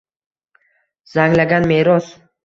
[1.15, 2.09] Zanglagan meros